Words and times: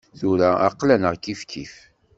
Tura 0.19 0.49
aql-aneɣ 0.67 1.13
kifkif. 1.23 1.73